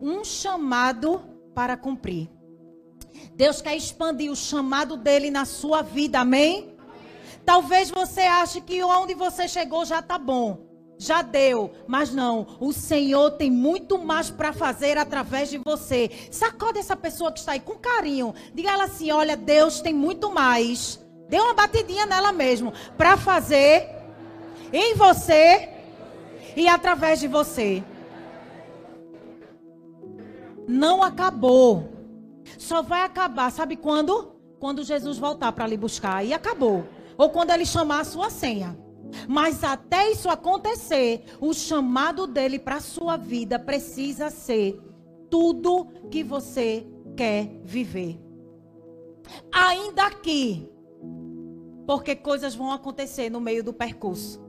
[0.00, 1.22] um chamado
[1.54, 2.28] para cumprir.
[3.34, 6.74] Deus quer expandir o chamado dele na sua vida, amém?
[7.44, 10.68] Talvez você ache que onde você chegou já está bom.
[10.98, 12.46] Já deu, mas não.
[12.60, 16.10] O Senhor tem muito mais para fazer através de você.
[16.30, 18.34] Sacode essa pessoa que está aí com carinho.
[18.52, 21.00] Diga ela assim: olha, Deus tem muito mais.
[21.30, 23.88] Dê uma batidinha nela mesmo para fazer
[24.72, 25.70] em você
[26.54, 27.82] e através de você.
[30.70, 31.90] Não acabou.
[32.56, 34.36] Só vai acabar, sabe quando?
[34.60, 36.24] Quando Jesus voltar para lhe buscar.
[36.24, 36.84] E acabou.
[37.18, 38.78] Ou quando ele chamar a sua senha.
[39.28, 44.80] Mas até isso acontecer, o chamado dele para a sua vida precisa ser
[45.28, 48.20] tudo que você quer viver.
[49.52, 50.68] Ainda aqui,
[51.86, 54.40] porque coisas vão acontecer no meio do percurso.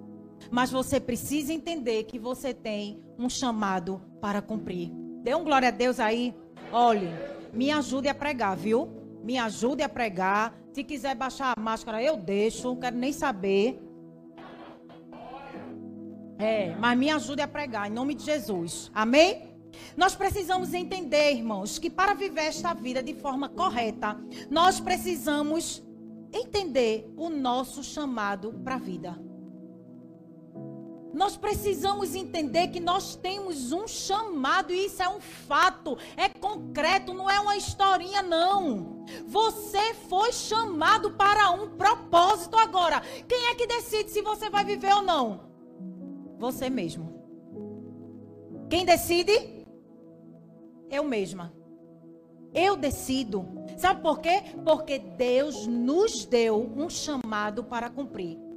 [0.52, 4.92] Mas você precisa entender que você tem um chamado para cumprir.
[5.22, 6.34] Dê um glória a Deus aí.
[6.72, 7.10] Olhe,
[7.54, 8.90] me ajude a pregar, viu?
[9.24, 10.56] Me ajude a pregar.
[10.74, 12.70] Se quiser baixar a máscara, eu deixo.
[12.70, 13.80] Não quero nem saber.
[16.40, 18.90] É, mas me ajude a pregar, em nome de Jesus.
[18.96, 19.52] Amém?
[19.96, 24.20] Nós precisamos entender, irmãos, que para viver esta vida de forma correta,
[24.50, 25.84] nós precisamos
[26.34, 29.31] entender o nosso chamado para a vida.
[31.14, 37.14] Nós precisamos entender que nós temos um chamado e isso é um fato, é concreto,
[37.14, 39.06] não é uma historinha não.
[39.28, 43.02] Você foi chamado para um propósito agora.
[43.28, 45.52] Quem é que decide se você vai viver ou não?
[46.40, 47.22] Você mesmo.
[48.70, 49.66] Quem decide?
[50.90, 51.54] Eu mesma.
[52.54, 53.46] Eu decido.
[53.78, 54.44] Sabe por quê?
[54.64, 58.51] Porque Deus nos deu um chamado para cumprir.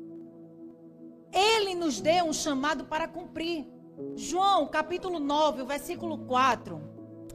[1.34, 3.66] Ele nos deu um chamado para cumprir.
[4.14, 6.80] João, capítulo 9, o versículo 4,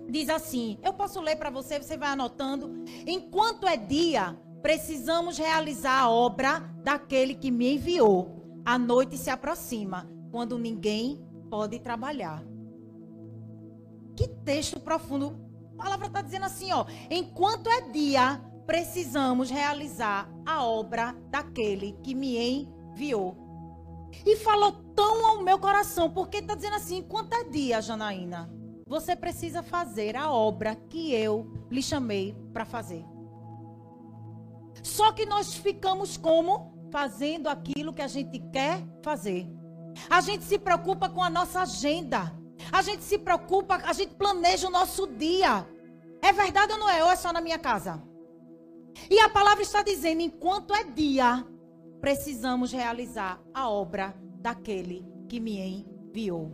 [0.09, 2.83] diz assim: Eu posso ler para você, você vai anotando.
[3.05, 8.61] Enquanto é dia, precisamos realizar a obra daquele que me enviou.
[8.65, 12.43] A noite se aproxima quando ninguém pode trabalhar.
[14.15, 15.39] Que texto profundo.
[15.77, 16.85] A palavra está dizendo assim, ó.
[17.09, 23.38] Enquanto é dia, precisamos realizar a obra daquele que me enviou.
[24.25, 28.51] E falou tão ao meu coração, porque está dizendo assim: enquanto é dia, Janaína,
[28.87, 33.05] você precisa fazer a obra que eu lhe chamei para fazer.
[34.81, 36.73] Só que nós ficamos como?
[36.91, 39.47] Fazendo aquilo que a gente quer fazer.
[40.09, 42.33] A gente se preocupa com a nossa agenda.
[42.71, 45.67] A gente se preocupa, a gente planeja o nosso dia.
[46.21, 47.03] É verdade ou não é?
[47.03, 48.01] Ou é só na minha casa?
[49.09, 51.45] E a palavra está dizendo: enquanto é dia,
[52.01, 56.51] precisamos realizar a obra daquele que me enviou.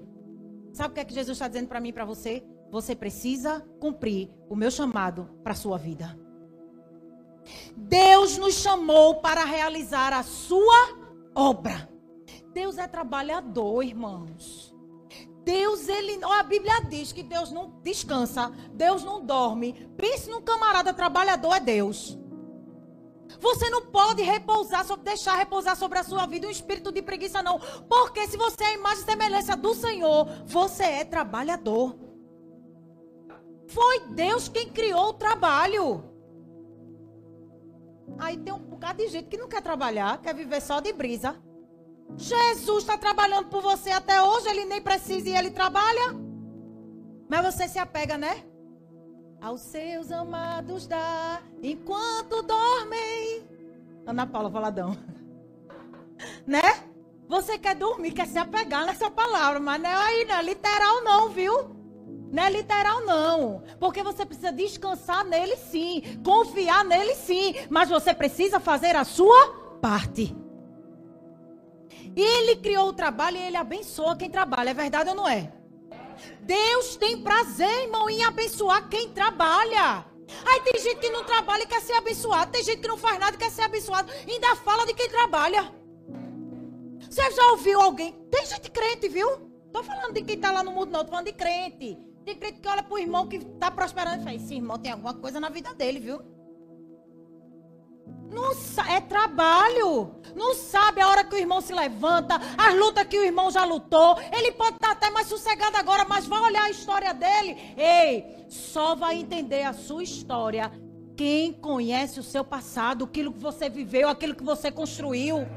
[0.73, 2.43] Sabe o que é que Jesus está dizendo para mim e para você?
[2.71, 6.19] Você precisa cumprir o meu chamado para a sua vida.
[7.75, 10.97] Deus nos chamou para realizar a sua
[11.33, 11.89] obra.
[12.53, 14.75] Deus é trabalhador, irmãos.
[15.43, 16.19] Deus, ele.
[16.23, 19.73] A Bíblia diz que Deus não descansa, Deus não dorme.
[19.95, 22.17] Pense num camarada trabalhador, é Deus.
[23.39, 27.59] Você não pode repousar, deixar repousar sobre a sua vida um espírito de preguiça, não.
[27.89, 31.95] Porque se você é a imagem e semelhança do Senhor, você é trabalhador.
[33.67, 36.03] Foi Deus quem criou o trabalho.
[38.17, 41.35] Aí tem um bocado de gente que não quer trabalhar, quer viver só de brisa.
[42.15, 46.13] Jesus está trabalhando por você até hoje, ele nem precisa e ele trabalha.
[47.27, 48.45] Mas você se apega, né?
[49.41, 53.47] Aos seus amados dá enquanto dormem.
[54.05, 54.97] Ana Paula Valadão.
[56.45, 56.61] né?
[57.27, 61.03] Você quer dormir, quer se apegar nessa palavra, mas não é aí, não é literal
[61.03, 61.75] não, viu?
[62.31, 68.13] Não é literal não, porque você precisa descansar nele sim, confiar nele sim, mas você
[68.13, 70.35] precisa fazer a sua parte.
[72.15, 74.69] Ele criou o trabalho e ele abençoa quem trabalha.
[74.69, 75.51] É verdade ou não é?
[76.41, 80.05] Deus tem prazer, irmão, em abençoar quem trabalha.
[80.45, 82.51] Aí tem gente que não trabalha e quer ser abençoado.
[82.51, 84.11] Tem gente que não faz nada e quer ser abençoado.
[84.27, 85.71] Ainda fala de quem trabalha.
[87.09, 88.13] Você já ouviu alguém?
[88.31, 89.29] Tem gente crente, viu?
[89.71, 91.03] Tô falando de quem tá lá no mundo, não.
[91.03, 91.97] Tô falando de crente.
[92.23, 95.13] Tem crente que olha pro irmão que tá prosperando e fala: Esse irmão tem alguma
[95.13, 96.34] coisa na vida dele, viu?
[98.29, 98.51] Não
[98.89, 100.15] é trabalho.
[100.35, 103.63] Não sabe a hora que o irmão se levanta, as lutas que o irmão já
[103.63, 104.17] lutou.
[104.31, 107.57] Ele pode estar até mais sossegado agora, mas vai olhar a história dele.
[107.77, 110.71] Ei, só vai entender a sua história
[111.15, 115.47] quem conhece o seu passado, aquilo que você viveu, aquilo que você construiu.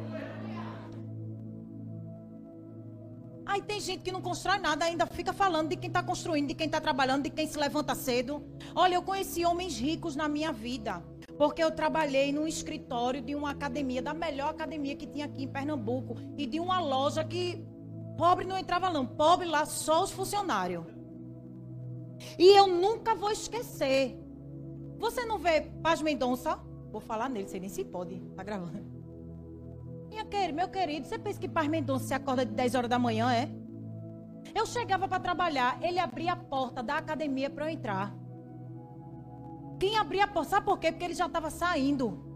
[3.45, 6.55] Aí tem gente que não constrói nada, ainda fica falando de quem está construindo, de
[6.55, 8.45] quem está trabalhando, de quem se levanta cedo.
[8.75, 11.03] Olha, eu conheci homens ricos na minha vida.
[11.38, 15.49] Porque eu trabalhei num escritório de uma academia, da melhor academia que tinha aqui em
[15.49, 16.17] Pernambuco.
[16.37, 17.64] E de uma loja que
[18.17, 19.06] pobre não entrava, não.
[19.06, 20.85] Pobre lá, só os funcionários.
[22.37, 24.19] E eu nunca vou esquecer.
[24.99, 26.58] Você não vê Paz Mendonça?
[26.90, 28.19] Vou falar nele, sei nem se pode.
[28.35, 28.85] Tá gravando.
[30.08, 32.99] Minha querida, meu querido, você pensa que Paz Mendonça se acorda de 10 horas da
[32.99, 33.49] manhã, é?
[34.52, 38.12] Eu chegava para trabalhar, ele abria a porta da academia para eu entrar.
[39.79, 40.91] Quem abria a porta, sabe por quê?
[40.91, 42.27] Porque ele já estava saindo.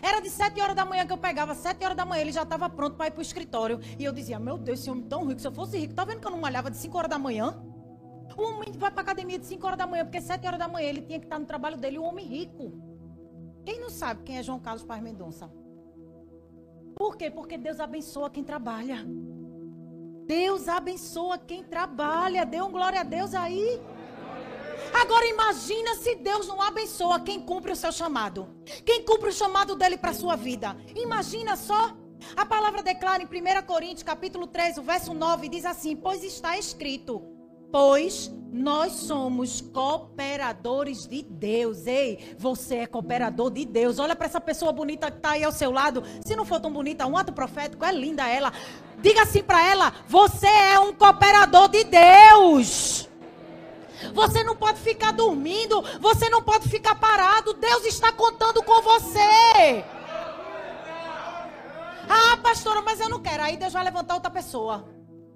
[0.00, 2.42] Era de 7 horas da manhã que eu pegava, 7 horas da manhã ele já
[2.42, 3.80] estava pronto para ir para o escritório.
[3.98, 6.20] E eu dizia, meu Deus, esse homem tão rico, se eu fosse rico, tá vendo
[6.20, 7.60] que eu não malhava de 5 horas da manhã?
[8.36, 10.88] O homem vai para academia de 5 horas da manhã, porque 7 horas da manhã
[10.88, 12.72] ele tinha que estar no trabalho dele, um homem rico.
[13.64, 15.50] Quem não sabe quem é João Carlos Paz Mendonça?
[16.94, 17.30] Por quê?
[17.30, 19.04] Porque Deus abençoa quem trabalha.
[20.26, 22.46] Deus abençoa quem trabalha.
[22.46, 23.80] Dê um glória a Deus aí.
[24.92, 28.48] Agora imagina se Deus não abençoa quem cumpre o seu chamado.
[28.84, 30.76] Quem cumpre o chamado dele para a sua vida.
[30.94, 31.96] Imagina só.
[32.36, 36.58] A palavra declara em 1 Coríntios, capítulo 3, o verso 9, diz assim: Pois está
[36.58, 37.22] escrito:
[37.72, 41.86] Pois nós somos cooperadores de Deus.
[41.86, 43.98] Ei, você é cooperador de Deus.
[43.98, 46.02] Olha para essa pessoa bonita que está aí ao seu lado.
[46.24, 48.52] Se não for tão bonita, um ato profético, é linda ela.
[49.00, 53.09] Diga assim para ela: Você é um cooperador de Deus.
[54.14, 57.54] Você não pode ficar dormindo, você não pode ficar parado.
[57.54, 59.84] Deus está contando com você.
[62.08, 63.42] Ah, pastora, mas eu não quero.
[63.42, 64.84] Aí Deus vai levantar outra pessoa.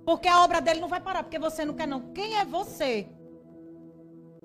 [0.05, 2.13] Porque a obra dele não vai parar, porque você não quer, não.
[2.13, 3.09] Quem é você?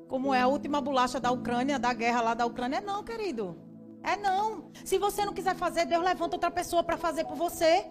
[0.07, 2.81] Como é a última bolacha da Ucrânia, da guerra lá da Ucrânia?
[2.81, 3.57] Não, querido.
[4.03, 4.71] É não.
[4.85, 7.85] Se você não quiser fazer, Deus levanta outra pessoa para fazer por você.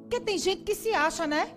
[0.00, 1.54] Porque tem gente que se acha, né?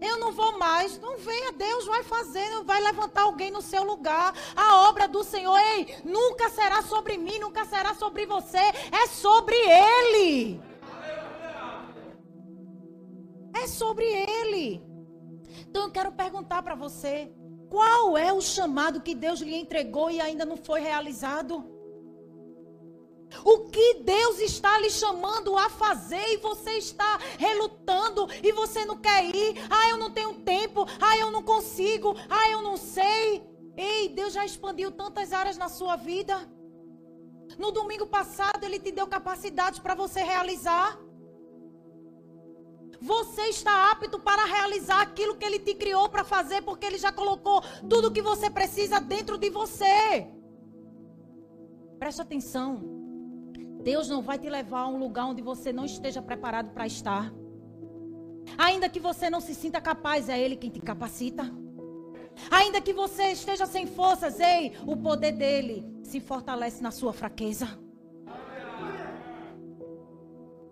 [0.00, 0.98] Eu não vou mais.
[0.98, 4.32] Não venha, Deus vai fazer, vai levantar alguém no seu lugar.
[4.54, 9.56] A obra do Senhor, ei, nunca será sobre mim, nunca será sobre você, é sobre
[9.56, 10.60] Ele.
[13.54, 14.82] É sobre Ele.
[15.68, 17.32] Então eu quero perguntar para você:
[17.68, 21.77] qual é o chamado que Deus lhe entregou e ainda não foi realizado?
[23.44, 28.96] O que Deus está lhe chamando a fazer e você está relutando e você não
[28.96, 29.54] quer ir.
[29.70, 30.86] Ah, eu não tenho tempo.
[31.00, 32.14] Ah, eu não consigo.
[32.28, 33.42] Ah, eu não sei.
[33.76, 36.36] Ei, Deus já expandiu tantas áreas na sua vida.
[37.58, 40.98] No domingo passado, Ele te deu capacidade para você realizar.
[43.00, 47.12] Você está apto para realizar aquilo que Ele te criou para fazer, porque Ele já
[47.12, 50.26] colocou tudo o que você precisa dentro de você.
[51.98, 52.97] Preste atenção.
[53.82, 57.32] Deus não vai te levar a um lugar onde você não esteja preparado para estar.
[58.56, 61.50] Ainda que você não se sinta capaz, é Ele quem te capacita.
[62.50, 67.68] Ainda que você esteja sem forças, ei, o poder dele se fortalece na sua fraqueza.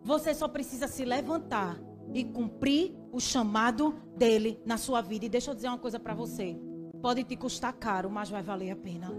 [0.02, 1.80] Você só precisa se levantar
[2.14, 5.26] e cumprir o chamado dele na sua vida.
[5.26, 6.56] E deixa eu dizer uma coisa para você:
[7.02, 9.12] pode te custar caro, mas vai valer a pena.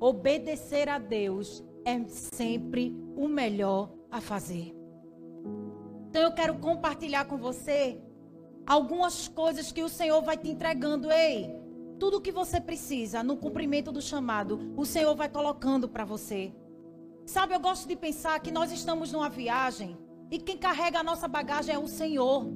[0.00, 4.74] Obedecer a Deus é sempre o melhor a fazer.
[6.08, 8.00] Então eu quero compartilhar com você
[8.66, 11.12] algumas coisas que o Senhor vai te entregando.
[11.12, 11.54] Ei,
[11.98, 16.50] tudo que você precisa no cumprimento do chamado, o Senhor vai colocando para você.
[17.26, 19.98] Sabe, eu gosto de pensar que nós estamos numa viagem
[20.30, 22.46] e quem carrega a nossa bagagem é o Senhor.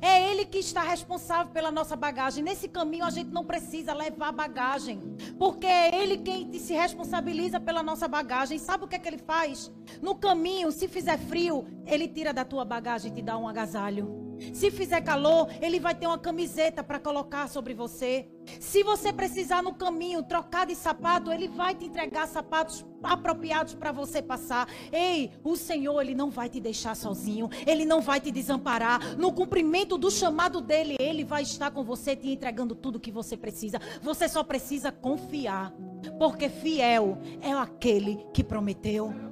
[0.00, 2.44] É Ele que está responsável pela nossa bagagem.
[2.44, 5.00] Nesse caminho a gente não precisa levar bagagem,
[5.38, 8.58] porque é Ele quem se responsabiliza pela nossa bagagem.
[8.58, 9.70] Sabe o que é que Ele faz?
[10.00, 14.29] No caminho, se fizer frio, Ele tira da tua bagagem e te dá um agasalho.
[14.52, 18.26] Se fizer calor, ele vai ter uma camiseta para colocar sobre você.
[18.58, 23.92] Se você precisar no caminho trocar de sapato, ele vai te entregar sapatos apropriados para
[23.92, 24.68] você passar.
[24.92, 29.16] Ei, o Senhor, ele não vai te deixar sozinho, ele não vai te desamparar.
[29.16, 33.36] No cumprimento do chamado dele, ele vai estar com você te entregando tudo que você
[33.36, 33.80] precisa.
[34.02, 35.72] Você só precisa confiar,
[36.18, 39.29] porque fiel é aquele que prometeu.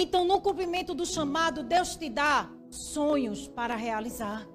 [0.00, 4.46] Então, no cumprimento do chamado, Deus te dá sonhos para realizar.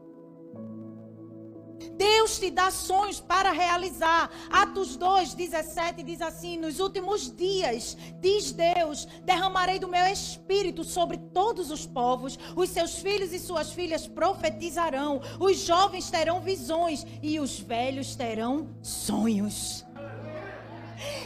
[1.97, 4.31] Deus te dá sonhos para realizar.
[4.49, 11.17] Atos 2, 17 diz assim: Nos últimos dias, diz Deus, derramarei do meu espírito sobre
[11.17, 12.39] todos os povos.
[12.55, 15.19] Os seus filhos e suas filhas profetizarão.
[15.41, 19.85] Os jovens terão visões e os velhos terão sonhos.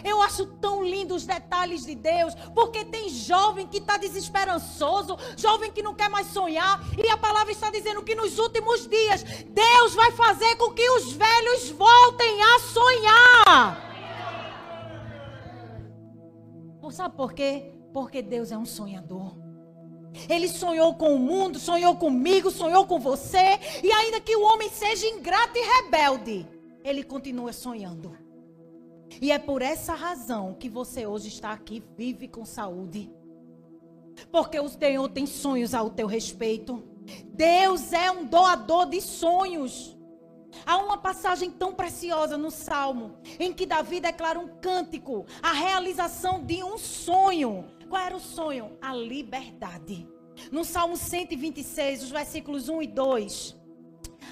[0.04, 5.72] Eu acho tão lindo os detalhes de Deus, porque tem jovem que está desesperançoso, jovem
[5.72, 9.94] que não quer mais sonhar, e a palavra está dizendo que nos últimos dias Deus
[9.96, 13.88] vai fazer com que os velhos voltem a sonhar.
[16.90, 17.74] Sabe por quê?
[17.94, 19.36] Porque Deus é um sonhador.
[20.30, 24.70] Ele sonhou com o mundo, sonhou comigo, sonhou com você, e ainda que o homem
[24.70, 26.48] seja ingrato e rebelde,
[26.84, 28.18] ele continua sonhando.
[29.22, 33.12] E é por essa razão que você hoje está aqui, vive com saúde.
[34.32, 36.84] Porque o Senhor tem sonhos ao teu respeito.
[37.26, 39.98] Deus é um doador de sonhos.
[40.66, 46.44] Há uma passagem tão preciosa no Salmo, em que Davi declara um cântico, a realização
[46.44, 47.66] de um sonho.
[47.90, 48.78] Qual era o sonho?
[48.82, 50.08] A liberdade.
[50.52, 53.56] No Salmo 126, os versículos 1 e 2,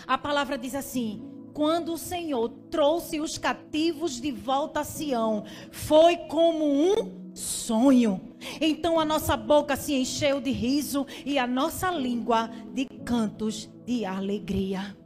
[0.07, 6.17] a palavra diz assim: quando o Senhor trouxe os cativos de volta a Sião, foi
[6.27, 8.19] como um sonho.
[8.59, 14.03] Então a nossa boca se encheu de riso e a nossa língua de cantos de
[14.03, 14.97] alegria.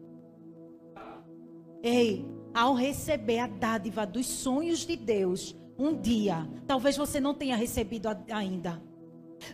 [1.83, 7.55] Ei, ao receber a dádiva dos sonhos de Deus, um dia, talvez você não tenha
[7.55, 8.81] recebido ainda.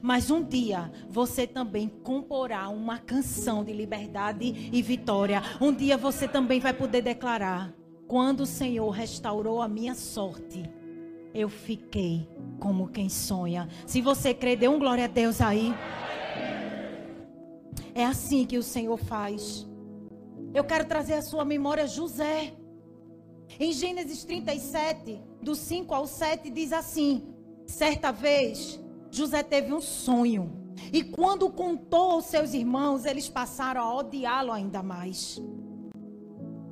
[0.02, 5.42] Mas um dia você também comporá uma canção de liberdade e vitória.
[5.62, 7.74] Um dia você também vai poder declarar:
[8.08, 10.64] quando o Senhor restaurou a minha sorte,
[11.34, 12.28] eu fiquei
[12.60, 13.68] como quem sonha.
[13.86, 15.74] Se você crê, dê um glória a Deus aí.
[17.94, 19.68] É assim que o Senhor faz.
[20.54, 22.54] Eu quero trazer à sua memória José.
[23.60, 27.28] Em Gênesis 37, do 5 ao 7, diz assim:
[27.66, 28.80] Certa vez
[29.16, 30.66] José teve um sonho.
[30.92, 35.42] E quando contou aos seus irmãos, eles passaram a odiá-lo ainda mais.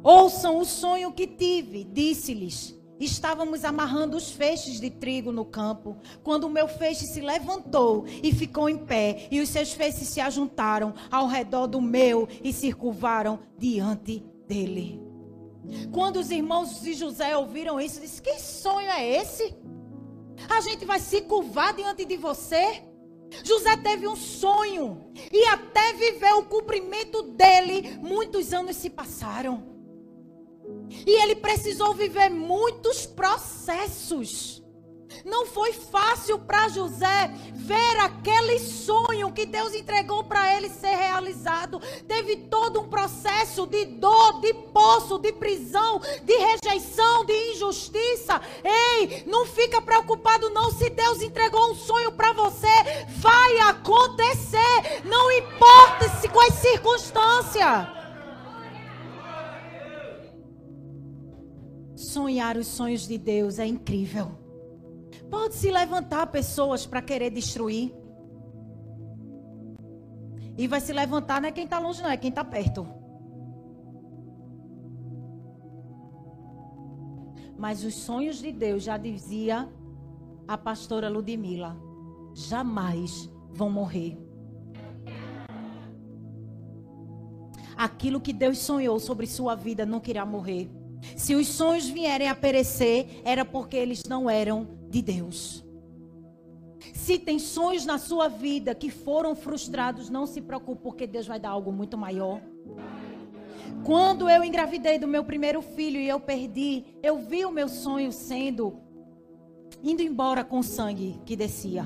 [0.03, 2.77] Ouçam o sonho que tive, disse-lhes.
[2.99, 8.31] Estávamos amarrando os feixes de trigo no campo, quando o meu feixe se levantou e
[8.31, 12.71] ficou em pé, e os seus feixes se ajuntaram ao redor do meu e se
[12.71, 15.01] curvaram diante dele.
[15.91, 19.55] Quando os irmãos de José ouviram isso, disse: Que sonho é esse?
[20.53, 22.83] A gente vai se curvar diante de você.
[23.43, 29.63] José teve um sonho e até viver o cumprimento dele, muitos anos se passaram.
[30.89, 34.62] E ele precisou viver muitos processos.
[35.25, 41.79] Não foi fácil para José ver aquele sonho que Deus entregou para ele ser realizado.
[42.07, 48.41] Teve todo um processo de dor, de poço, de prisão, de rejeição, de injustiça.
[48.63, 52.67] Ei, não fica preocupado não se Deus entregou um sonho para você,
[53.17, 55.03] vai acontecer.
[55.05, 57.87] Não importa se quais circunstâncias.
[61.95, 64.42] Sonhar os sonhos de Deus é incrível.
[65.33, 67.91] Pode se levantar pessoas para querer destruir.
[70.55, 72.87] E vai se levantar não é quem está longe, não, é quem está perto.
[77.57, 79.67] Mas os sonhos de Deus, já dizia
[80.47, 81.75] a pastora Ludmila,
[82.35, 84.15] jamais vão morrer.
[87.75, 90.69] Aquilo que Deus sonhou sobre sua vida não queria morrer.
[91.17, 95.65] Se os sonhos vierem a perecer, era porque eles não eram de Deus.
[96.93, 101.39] Se tem sonhos na sua vida que foram frustrados, não se preocupe, porque Deus vai
[101.39, 102.39] dar algo muito maior.
[103.83, 108.11] Quando eu engravidei do meu primeiro filho e eu perdi, eu vi o meu sonho
[108.11, 108.79] sendo
[109.81, 111.85] indo embora com sangue que descia.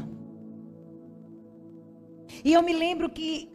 [2.44, 3.50] E eu me lembro que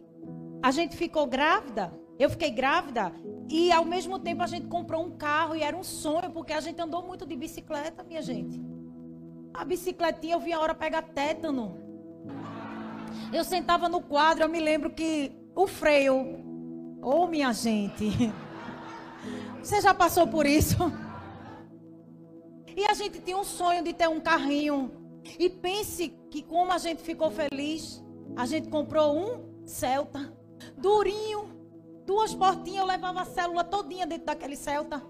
[0.63, 3.13] a gente ficou grávida, eu fiquei grávida
[3.49, 6.59] e ao mesmo tempo a gente comprou um carro e era um sonho porque a
[6.59, 8.72] gente andou muito de bicicleta, minha gente.
[9.53, 11.77] A bicicletinha eu vi a hora pegar tétano.
[13.31, 16.15] Eu sentava no quadro, eu me lembro que o freio.
[17.01, 18.09] Ô, oh, minha gente.
[19.61, 20.77] Você já passou por isso?
[22.75, 24.91] E a gente tinha um sonho de ter um carrinho.
[25.37, 28.03] E pense que como a gente ficou feliz,
[28.35, 30.35] a gente comprou um Celta,
[30.77, 31.53] durinho,
[32.05, 35.01] duas portinhas, eu levava a célula todinha dentro daquele Celta.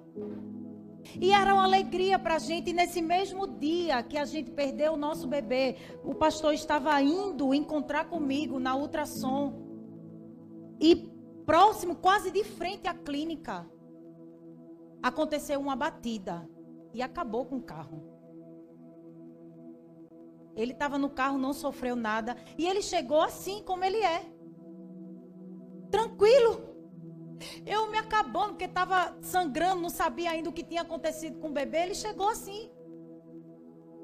[1.19, 2.69] E era uma alegria para a gente.
[2.69, 7.53] E nesse mesmo dia que a gente perdeu o nosso bebê, o pastor estava indo
[7.53, 9.61] encontrar comigo na ultrassom.
[10.79, 10.95] E
[11.45, 13.69] próximo, quase de frente à clínica,
[15.01, 16.47] aconteceu uma batida
[16.93, 18.13] e acabou com o carro.
[20.55, 22.37] Ele estava no carro, não sofreu nada.
[22.57, 24.23] E ele chegou assim como ele é.
[25.89, 26.72] Tranquilo.
[27.65, 31.53] Eu me acabando, porque estava sangrando, não sabia ainda o que tinha acontecido com o
[31.53, 31.83] bebê.
[31.83, 32.69] Ele chegou assim.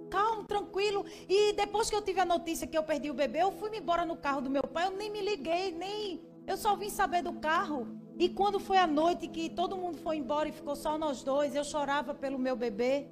[0.09, 1.05] calmo, tranquilo.
[1.27, 4.05] E depois que eu tive a notícia que eu perdi o bebê, eu fui embora
[4.05, 6.21] no carro do meu pai, eu nem me liguei, nem.
[6.47, 7.87] Eu só vim saber do carro.
[8.17, 11.55] E quando foi a noite que todo mundo foi embora e ficou só nós dois,
[11.55, 13.07] eu chorava pelo meu bebê.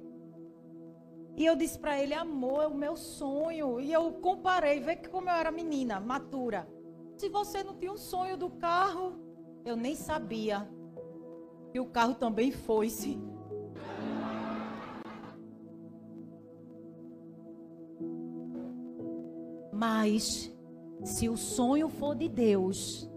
[1.36, 3.80] E eu disse para ele, amor, é o meu sonho.
[3.80, 6.68] E eu comparei, vê que como eu era menina, matura.
[7.16, 9.18] Se você não tinha um sonho do carro,
[9.68, 10.66] eu nem sabia.
[11.74, 13.20] E o carro também foi-se.
[19.72, 20.50] Mas,
[21.04, 23.08] se o sonho for de Deus,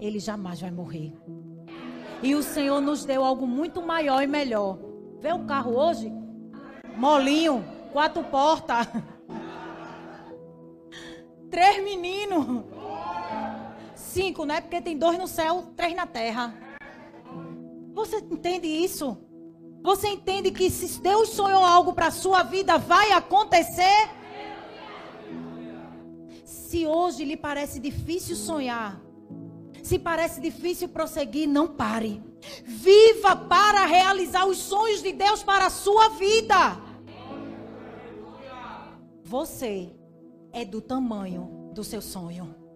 [0.00, 1.12] ele jamais vai morrer.
[2.22, 4.78] E o Senhor nos deu algo muito maior e melhor.
[5.20, 6.12] Vê o carro hoje?
[6.96, 8.88] Molinho, quatro portas.
[11.48, 12.64] Três meninos.
[14.18, 14.60] Cinco, né?
[14.60, 16.52] Porque tem dois no céu, três na terra.
[17.92, 19.16] Você entende isso?
[19.80, 24.10] Você entende que se Deus sonhou algo para a sua vida, vai acontecer?
[26.44, 29.00] Se hoje lhe parece difícil sonhar,
[29.84, 32.20] se parece difícil prosseguir, não pare.
[32.64, 36.76] Viva para realizar os sonhos de Deus para a sua vida.
[39.22, 39.94] Você
[40.52, 42.67] é do tamanho do seu sonho.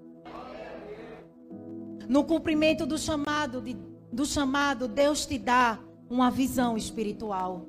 [2.09, 3.77] No cumprimento do chamado, de,
[4.13, 5.79] do chamado, Deus te dá
[6.09, 7.67] uma visão espiritual.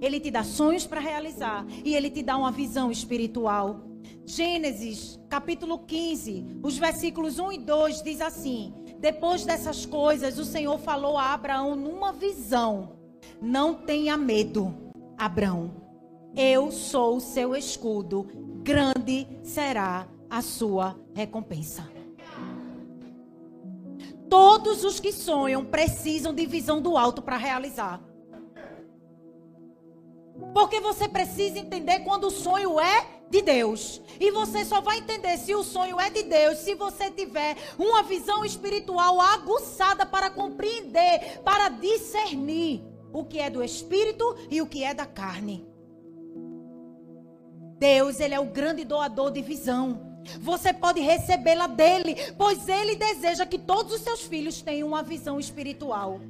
[0.00, 3.84] Ele te dá sonhos para realizar e ele te dá uma visão espiritual.
[4.26, 10.78] Gênesis, capítulo 15, os versículos 1 e 2 diz assim: Depois dessas coisas, o Senhor
[10.78, 12.96] falou a Abraão numa visão:
[13.40, 14.74] Não tenha medo,
[15.16, 15.82] Abraão.
[16.36, 18.26] Eu sou o seu escudo,
[18.62, 21.93] grande será a sua recompensa.
[24.34, 28.02] Todos os que sonham precisam de visão do alto para realizar.
[30.52, 34.02] Porque você precisa entender quando o sonho é de Deus.
[34.18, 38.02] E você só vai entender se o sonho é de Deus se você tiver uma
[38.02, 44.82] visão espiritual aguçada para compreender, para discernir o que é do espírito e o que
[44.82, 45.64] é da carne.
[47.78, 50.13] Deus, ele é o grande doador de visão.
[50.40, 55.38] Você pode recebê-la dele, pois ele deseja que todos os seus filhos tenham uma visão
[55.38, 56.20] espiritual.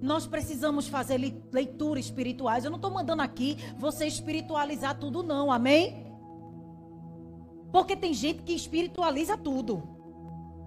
[0.00, 1.18] Nós precisamos fazer
[1.52, 2.64] leituras espirituais.
[2.64, 6.04] Eu não estou mandando aqui você espiritualizar tudo, não, amém?
[7.72, 9.82] Porque tem gente que espiritualiza tudo,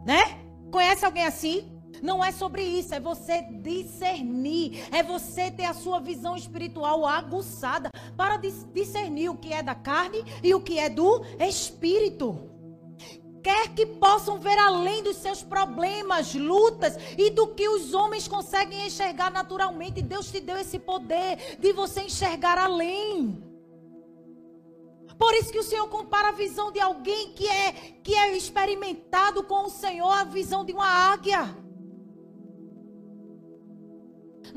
[0.06, 0.44] né?
[0.72, 1.77] Conhece alguém assim?
[2.02, 7.90] Não é sobre isso, é você discernir, é você ter a sua visão espiritual aguçada
[8.16, 12.48] para discernir o que é da carne e o que é do espírito.
[13.44, 18.86] Quer que possam ver além dos seus problemas, lutas e do que os homens conseguem
[18.86, 20.02] enxergar naturalmente.
[20.02, 23.42] Deus te deu esse poder de você enxergar além.
[25.18, 27.72] Por isso que o Senhor compara a visão de alguém que é
[28.04, 31.67] que é experimentado com o Senhor, a visão de uma águia.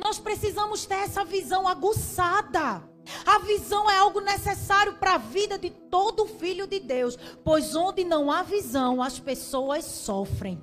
[0.03, 2.89] Nós precisamos ter essa visão aguçada.
[3.27, 8.05] A visão é algo necessário para a vida de todo filho de Deus, pois onde
[8.05, 10.63] não há visão, as pessoas sofrem.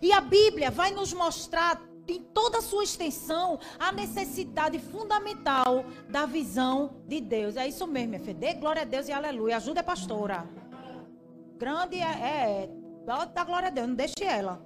[0.00, 6.26] E a Bíblia vai nos mostrar em toda a sua extensão a necessidade fundamental da
[6.26, 7.56] visão de Deus.
[7.56, 8.34] É isso mesmo, minha filha.
[8.34, 9.56] Dê glória a Deus e aleluia.
[9.56, 10.46] Ajuda a pastora.
[11.56, 12.70] Grande é, é.
[13.34, 14.64] Dá glória a Deus, não deixe ela.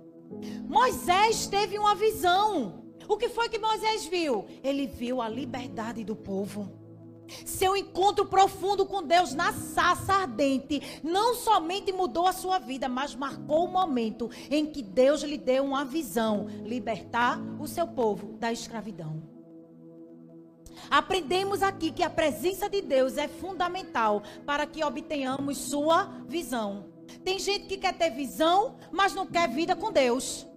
[0.69, 2.88] Moisés teve uma visão.
[3.09, 4.45] O que foi que Moisés viu?
[4.63, 6.71] Ele viu a liberdade do povo.
[7.45, 13.15] Seu encontro profundo com Deus na saça ardente não somente mudou a sua vida, mas
[13.15, 18.53] marcou o momento em que Deus lhe deu uma visão: libertar o seu povo da
[18.53, 19.23] escravidão.
[20.91, 26.87] Aprendemos aqui que a presença de Deus é fundamental para que obtenhamos sua visão.
[27.25, 30.48] Tem gente que quer ter visão, mas não quer vida com Deus.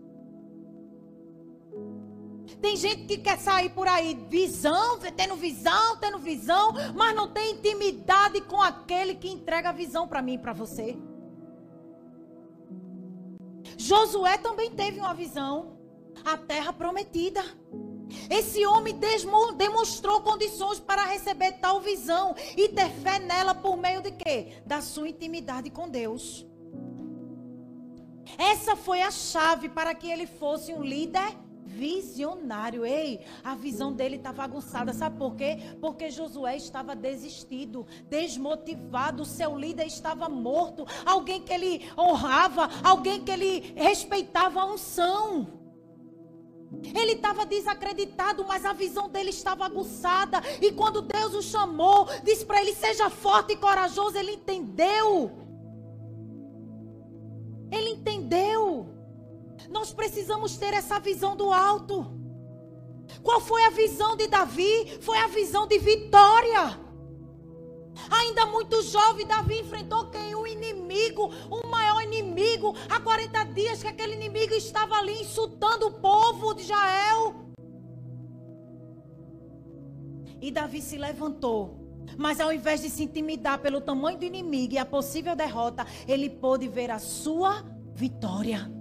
[2.62, 7.54] Tem gente que quer sair por aí, visão, tendo visão, tendo visão, mas não tem
[7.54, 10.96] intimidade com aquele que entrega a visão para mim e para você.
[13.78, 15.80] Josué também teve uma visão,
[16.24, 17.44] a terra prometida.
[18.30, 19.00] Esse homem
[19.58, 24.62] demonstrou condições para receber tal visão e ter fé nela por meio de quê?
[24.66, 26.46] Da sua intimidade com Deus.
[28.38, 31.36] Essa foi a chave para que ele fosse um líder
[31.76, 32.86] visionário.
[32.86, 34.94] Ei, a visão dele está bagunçada.
[34.94, 35.58] Sabe por quê?
[35.80, 39.26] Porque Josué estava desistido, desmotivado.
[39.26, 40.86] Seu líder estava morto.
[41.06, 45.60] Alguém que ele honrava, alguém que ele respeitava a unção.
[46.96, 50.42] Ele estava desacreditado, mas a visão dele estava aguçada.
[50.62, 54.18] E quando Deus o chamou, disse para ele: Seja forte e corajoso.
[54.18, 55.51] Ele entendeu.
[59.72, 62.06] Nós precisamos ter essa visão do alto.
[63.24, 65.00] Qual foi a visão de Davi?
[65.02, 66.80] Foi a visão de vitória.
[68.10, 70.36] Ainda muito jovem, Davi enfrentou quem?
[70.36, 72.76] O inimigo, o maior inimigo.
[72.90, 77.36] Há 40 dias que aquele inimigo estava ali insultando o povo de Israel.
[80.42, 81.80] E Davi se levantou.
[82.18, 86.30] Mas ao invés de se intimidar pelo tamanho do inimigo e a possível derrota, ele
[86.30, 88.81] pôde ver a sua vitória.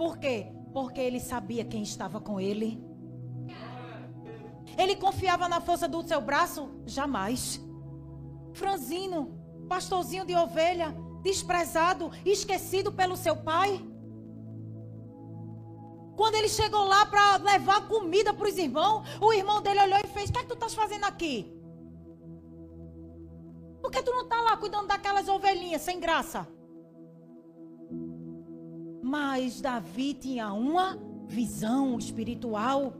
[0.00, 0.46] Por quê?
[0.72, 2.82] Porque ele sabia quem estava com ele.
[4.78, 6.70] Ele confiava na força do seu braço?
[6.86, 7.60] Jamais.
[8.54, 13.78] Franzino, pastorzinho de ovelha, desprezado, esquecido pelo seu pai.
[16.16, 20.08] Quando ele chegou lá para levar comida para os irmãos, o irmão dele olhou e
[20.08, 21.54] fez: O que é que tu estás fazendo aqui?
[23.82, 26.48] Por que tu não está lá cuidando daquelas ovelhinhas sem graça?
[29.10, 30.96] Mas Davi tinha uma
[31.26, 32.94] visão espiritual.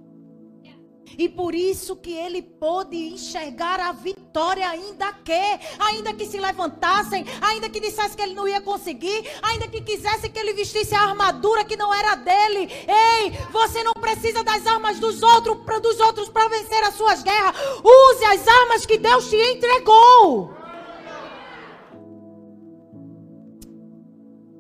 [1.17, 7.25] E por isso que ele pôde enxergar a vitória, ainda que, ainda que se levantassem,
[7.41, 11.03] ainda que dissesse que ele não ia conseguir, ainda que quisesse que ele vestisse a
[11.03, 12.69] armadura que não era dele.
[12.89, 17.55] Ei, você não precisa das armas dos outros, dos outros para vencer as suas guerras.
[17.85, 20.53] Use as armas que Deus te entregou.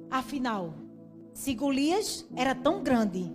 [0.09, 0.80] Afinal,
[1.41, 3.33] se Golias era tão grande,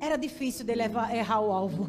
[0.00, 1.88] era difícil de errar o alvo.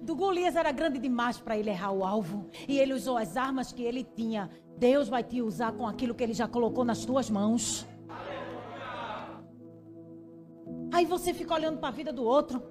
[0.00, 2.48] Do Golias era grande demais para ele errar o alvo.
[2.66, 4.48] E ele usou as armas que ele tinha.
[4.78, 7.86] Deus vai te usar com aquilo que ele já colocou nas tuas mãos.
[10.90, 12.62] Aí você fica olhando para a vida do outro,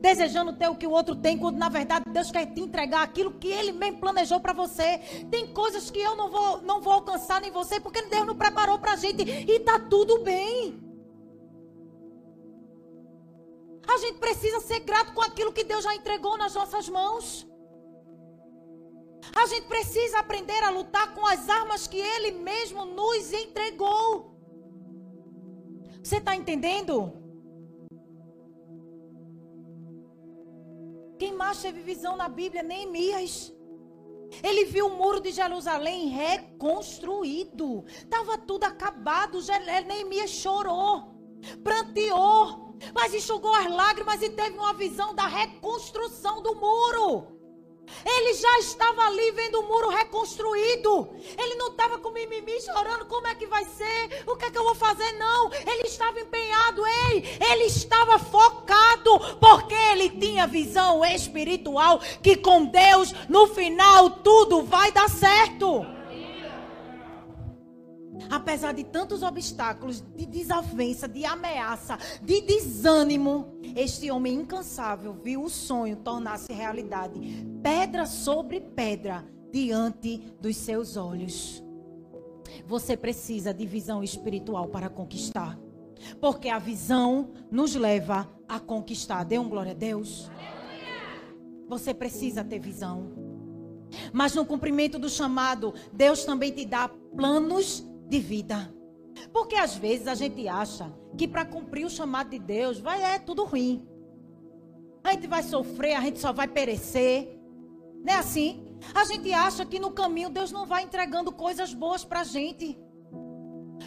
[0.00, 3.32] desejando ter o que o outro tem, quando na verdade Deus quer te entregar aquilo
[3.32, 4.98] que Ele mesmo planejou para você.
[5.30, 8.78] Tem coisas que eu não vou, não vou alcançar nem você, porque Deus não preparou
[8.78, 10.80] para a gente e tá tudo bem.
[13.86, 17.46] A gente precisa ser grato com aquilo que Deus já entregou nas nossas mãos.
[19.34, 24.32] A gente precisa aprender a lutar com as armas que Ele mesmo nos entregou.
[26.02, 27.21] Você está entendendo?
[31.22, 32.64] Quem mais teve visão na Bíblia?
[32.64, 33.54] Neemias.
[34.42, 37.84] Ele viu o muro de Jerusalém reconstruído.
[37.86, 39.38] Estava tudo acabado.
[39.86, 41.14] Neemias chorou,
[41.62, 47.40] pranteou, mas enxugou as lágrimas e teve uma visão da reconstrução do muro.
[48.04, 51.10] Ele já estava ali vendo o muro reconstruído.
[51.38, 53.06] Ele não estava com mimimi chorando.
[53.06, 54.24] Como é que vai ser?
[54.26, 55.12] O que é que eu vou fazer?
[55.12, 55.50] Não.
[55.52, 56.86] Ele estava empenhado.
[56.86, 59.18] Ei, ele estava focado.
[59.40, 62.00] Porque ele tinha visão espiritual.
[62.22, 65.86] Que com Deus, no final, tudo vai dar certo.
[68.30, 75.50] Apesar de tantos obstáculos, de desavença, de ameaça, de desânimo, este homem incansável viu o
[75.50, 77.20] sonho tornar-se realidade,
[77.62, 81.62] pedra sobre pedra, diante dos seus olhos.
[82.66, 85.58] Você precisa de visão espiritual para conquistar.
[86.20, 89.24] Porque a visão nos leva a conquistar.
[89.24, 90.30] Dê um glória a Deus.
[91.68, 93.12] Você precisa ter visão.
[94.12, 98.70] Mas no cumprimento do chamado, Deus também te dá planos de vida.
[99.32, 103.18] Porque às vezes a gente acha que para cumprir o chamado de Deus vai é
[103.18, 103.88] tudo ruim.
[105.02, 107.40] A gente vai sofrer, a gente só vai perecer.
[108.04, 108.78] Não é assim?
[108.94, 112.78] A gente acha que no caminho Deus não vai entregando coisas boas para a gente.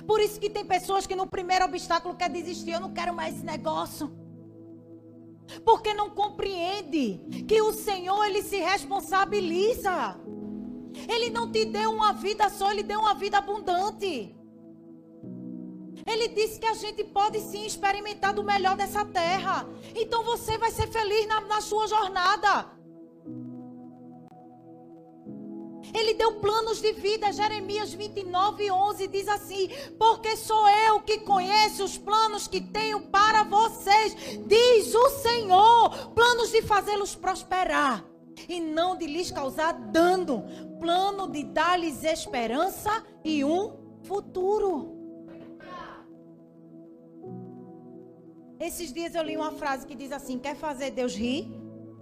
[0.08, 2.72] Por isso que tem pessoas que no primeiro obstáculo quer desistir.
[2.72, 4.12] Eu não quero mais esse negócio.
[5.64, 10.20] Porque não compreende que o Senhor ele se responsabiliza.
[11.08, 14.36] Ele não te deu uma vida só, ele deu uma vida abundante.
[16.08, 19.68] Ele disse que a gente pode sim experimentar do melhor dessa terra.
[19.96, 22.76] Então você vai ser feliz na, na sua jornada.
[25.94, 27.32] Ele deu planos de vida.
[27.32, 33.44] Jeremias 29, 11 diz assim: Porque sou eu que conheço os planos que tenho para
[33.44, 36.12] vocês, diz o Senhor.
[36.14, 38.06] Planos de fazê-los prosperar
[38.50, 40.44] e não de lhes causar dano.
[40.86, 44.96] Plano de dar-lhes esperança e um futuro.
[48.60, 51.52] Esses dias eu li uma frase que diz assim: Quer fazer Deus rir?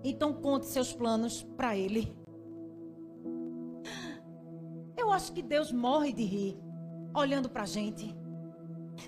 [0.03, 2.13] Então conte seus planos para Ele.
[4.97, 6.59] Eu acho que Deus morre de rir
[7.15, 8.13] olhando para a gente.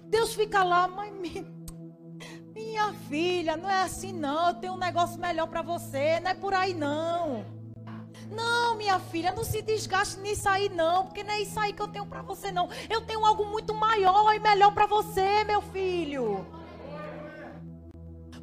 [0.05, 4.47] Deus fica lá, mas minha filha, não é assim não.
[4.47, 6.21] Eu tenho um negócio melhor para você.
[6.21, 7.64] Não é por aí não.
[8.31, 11.81] Não, minha filha, não se desgaste nisso aí não, porque não é isso aí que
[11.81, 12.69] eu tenho para você não.
[12.89, 16.45] Eu tenho algo muito maior e melhor para você, meu filho.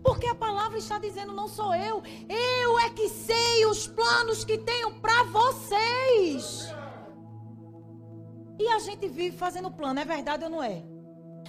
[0.03, 2.03] Porque a palavra está dizendo, não sou eu.
[2.29, 6.75] Eu é que sei os planos que tenho para vocês.
[8.59, 10.85] E a gente vive fazendo plano, é verdade ou não é?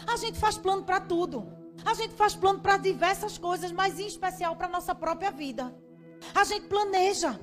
[0.07, 1.47] A gente faz plano para tudo.
[1.85, 5.75] A gente faz plano para diversas coisas, mas em especial para nossa própria vida.
[6.33, 7.39] A gente planeja.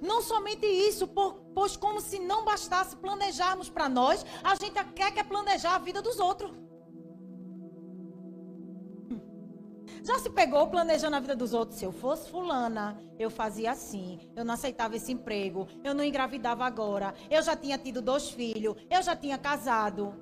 [0.00, 1.06] Não somente isso,
[1.54, 5.78] pois como se não bastasse planejarmos para nós, a gente quer que é planejar a
[5.78, 6.52] vida dos outros.
[10.04, 11.78] Já se pegou planejando a vida dos outros?
[11.78, 14.20] Se eu fosse fulana, eu fazia assim.
[14.36, 15.66] Eu não aceitava esse emprego.
[15.82, 17.14] Eu não engravidava agora.
[17.30, 18.76] Eu já tinha tido dois filhos.
[18.90, 20.14] Eu já tinha casado.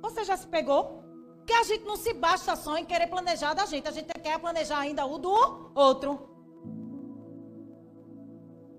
[0.00, 1.04] Você já se pegou?
[1.46, 3.86] Que a gente não se basta só em querer planejar da gente.
[3.86, 5.30] A gente quer planejar ainda o do
[5.74, 6.33] outro.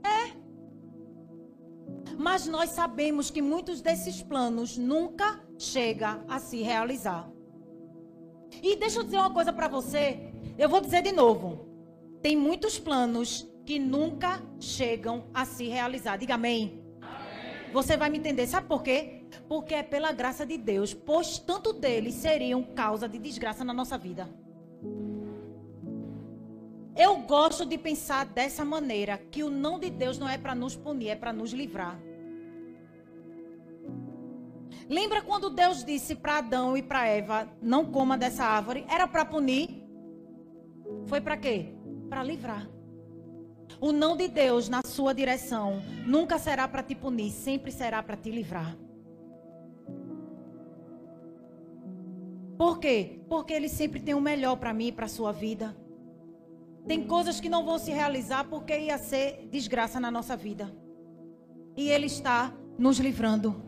[0.05, 0.31] É.
[2.17, 7.29] Mas nós sabemos que muitos desses planos nunca chegam a se realizar.
[8.61, 10.31] E deixa eu dizer uma coisa para você.
[10.57, 11.67] Eu vou dizer de novo.
[12.21, 16.17] Tem muitos planos que nunca chegam a se realizar.
[16.17, 16.83] Diga amém.
[17.01, 17.71] amém.
[17.73, 18.47] Você vai me entender.
[18.47, 19.25] Sabe por quê?
[19.49, 20.93] Porque é pela graça de Deus.
[20.93, 24.29] Pois tanto deles seriam causa de desgraça na nossa vida.
[26.95, 30.77] Eu gosto de pensar dessa maneira, que o não de Deus não é para nos
[30.77, 31.99] punir, é para nos livrar.
[34.87, 38.85] Lembra quando Deus disse para Adão e para Eva, não coma dessa árvore?
[38.87, 39.83] Era para punir?
[41.05, 41.73] Foi para quê?
[42.09, 42.69] Para livrar.
[43.81, 48.15] O não de Deus na sua direção nunca será para te punir, sempre será para
[48.15, 48.77] te livrar.
[52.57, 53.19] Por quê?
[53.27, 55.75] Porque ele sempre tem o melhor para mim e para sua vida.
[56.87, 60.71] Tem coisas que não vão se realizar porque ia ser desgraça na nossa vida.
[61.75, 63.63] E Ele está nos livrando.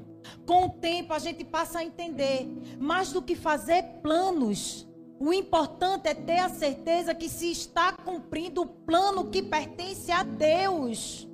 [0.45, 2.47] Com o tempo a gente passa a entender,
[2.80, 4.88] mais do que fazer planos,
[5.19, 10.23] o importante é ter a certeza que se está cumprindo o plano que pertence a
[10.23, 11.27] Deus.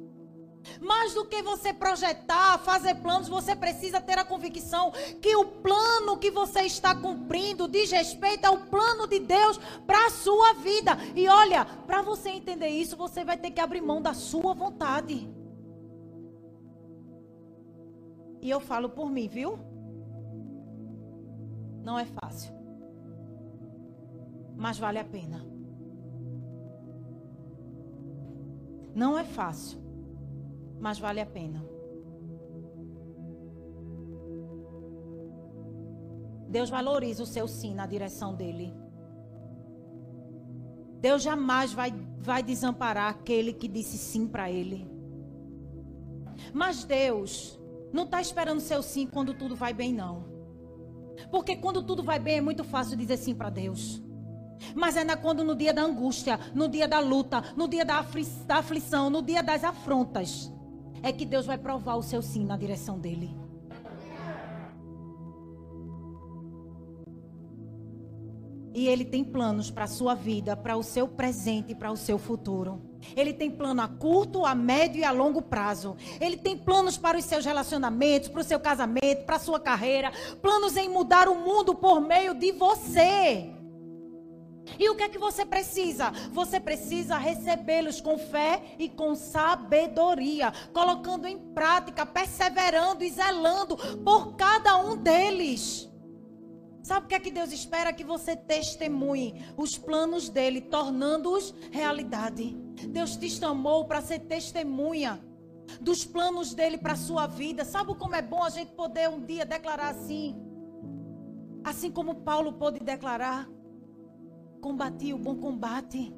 [0.84, 4.92] Mais do que você projetar, fazer planos, você precisa ter a convicção
[5.22, 10.10] que o plano que você está cumprindo diz respeito ao plano de Deus para a
[10.10, 10.92] sua vida.
[11.16, 15.30] E olha, para você entender isso, você vai ter que abrir mão da sua vontade.
[18.42, 19.58] E eu falo por mim, viu?
[21.82, 22.52] Não é fácil.
[24.58, 25.46] Mas vale a pena.
[28.94, 29.83] Não é fácil
[30.84, 31.64] mas vale a pena.
[36.50, 38.74] Deus valoriza o seu sim na direção dele.
[41.00, 44.86] Deus jamais vai, vai desamparar aquele que disse sim para ele.
[46.54, 47.58] Mas Deus
[47.94, 50.26] não está esperando seu sim quando tudo vai bem, não.
[51.32, 54.04] Porque quando tudo vai bem é muito fácil dizer sim para Deus.
[54.76, 58.26] Mas é quando no dia da angústia, no dia da luta, no dia da, afli
[58.46, 60.53] da aflição, no dia das afrontas,
[61.04, 63.36] é que Deus vai provar o seu sim na direção dele.
[68.74, 71.98] E Ele tem planos para a sua vida, para o seu presente e para o
[71.98, 72.82] seu futuro.
[73.16, 75.96] Ele tem plano a curto, a médio e a longo prazo.
[76.20, 80.12] Ele tem planos para os seus relacionamentos, para o seu casamento, para a sua carreira.
[80.42, 83.54] Planos em mudar o mundo por meio de você.
[84.80, 86.12] E o que é que você precisa?
[86.32, 94.36] Você precisa recebê-los com fé e com sabedoria, colocando em prática, perseverando e zelando por
[94.36, 95.90] cada um deles.
[96.82, 97.94] Sabe o que é que Deus espera?
[97.94, 102.58] Que você testemunhe os planos dele, tornando-os realidade.
[102.90, 105.24] Deus te chamou para ser testemunha
[105.80, 107.64] dos planos dele para a sua vida.
[107.64, 110.36] Sabe como é bom a gente poder um dia declarar assim?
[111.64, 113.50] Assim como Paulo pôde declarar
[114.64, 116.16] combati o bom combate.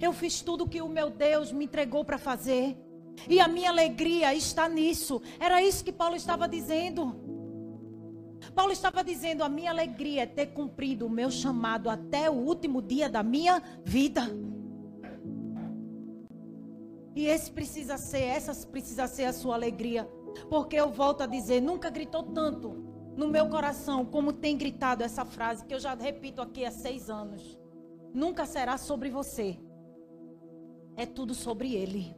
[0.00, 2.76] Eu fiz tudo que o meu Deus me entregou para fazer.
[3.28, 5.22] E a minha alegria está nisso.
[5.38, 7.02] Era isso que Paulo estava dizendo.
[8.52, 12.82] Paulo estava dizendo: a minha alegria é ter cumprido o meu chamado até o último
[12.82, 14.22] dia da minha vida.
[17.14, 20.04] E esse precisa ser, essa precisa ser a sua alegria.
[20.50, 25.24] Porque eu volto a dizer: nunca gritou tanto no meu coração, como tem gritado essa
[25.24, 27.58] frase que eu já repito aqui há seis anos:
[28.12, 29.58] nunca será sobre você,
[30.96, 32.14] é tudo sobre Ele.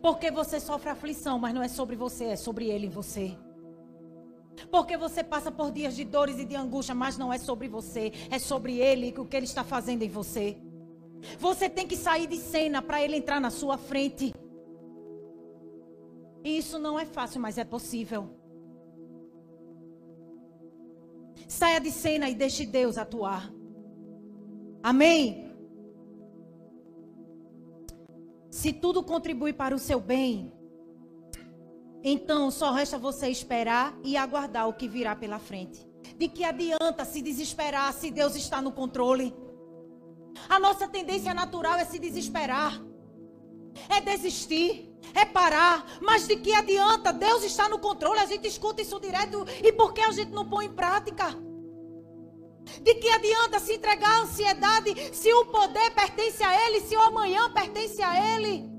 [0.00, 3.36] Porque você sofre aflição, mas não é sobre você, é sobre Ele em você.
[4.70, 8.12] Porque você passa por dias de dores e de angústia, mas não é sobre você,
[8.30, 10.56] é sobre ele, o que ele está fazendo em você.
[11.38, 14.34] Você tem que sair de cena para ele entrar na sua frente.
[16.44, 18.37] E isso não é fácil, mas é possível.
[21.48, 23.50] Saia de cena e deixe Deus atuar.
[24.82, 25.50] Amém?
[28.50, 30.52] Se tudo contribui para o seu bem,
[32.02, 35.86] então só resta você esperar e aguardar o que virá pela frente.
[36.16, 39.34] De que adianta se desesperar se Deus está no controle?
[40.48, 42.80] A nossa tendência natural é se desesperar,
[43.88, 45.98] é desistir, é parar.
[46.00, 47.12] Mas de que adianta?
[47.12, 50.48] Deus está no controle, a gente escuta isso direto e por que a gente não
[50.48, 51.36] põe em prática?
[52.82, 57.00] De que adianta se entregar à ansiedade se o poder pertence a Ele, se o
[57.00, 58.78] amanhã pertence a Ele?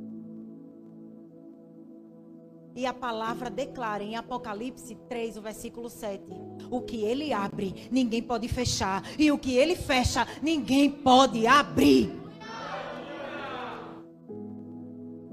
[2.75, 6.23] E a palavra declara em Apocalipse 3, o versículo 7:
[6.69, 9.03] O que ele abre, ninguém pode fechar.
[9.17, 12.18] E o que ele fecha, ninguém pode abrir.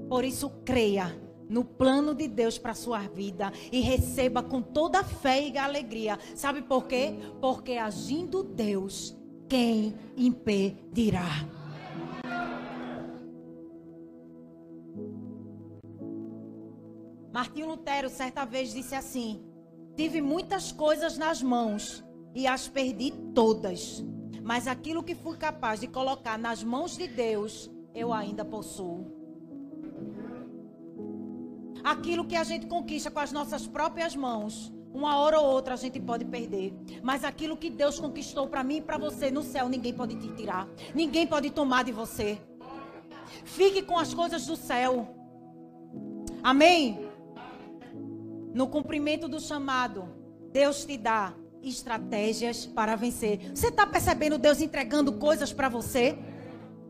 [0.07, 5.03] Por isso, creia no plano de Deus para a sua vida e receba com toda
[5.03, 6.19] fé e alegria.
[6.35, 7.15] Sabe por quê?
[7.41, 9.15] Porque agindo Deus,
[9.47, 11.47] quem impedirá?
[17.31, 19.43] Martinho Lutero certa vez disse assim:
[19.95, 24.03] Tive muitas coisas nas mãos e as perdi todas,
[24.43, 29.16] mas aquilo que fui capaz de colocar nas mãos de Deus, eu ainda possuo.
[31.83, 35.77] Aquilo que a gente conquista com as nossas próprias mãos, uma hora ou outra a
[35.77, 36.73] gente pode perder.
[37.01, 40.29] Mas aquilo que Deus conquistou para mim e para você no céu, ninguém pode te
[40.29, 40.67] tirar.
[40.93, 42.39] Ninguém pode tomar de você.
[43.43, 45.07] Fique com as coisas do céu.
[46.41, 47.09] Amém?
[48.53, 50.09] No cumprimento do chamado,
[50.51, 53.51] Deus te dá estratégias para vencer.
[53.53, 56.17] Você está percebendo Deus entregando coisas para você?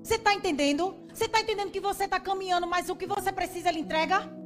[0.02, 0.95] Você está entendendo?
[1.13, 4.37] Você está entendendo que você está caminhando, mas o que você precisa Ele entrega?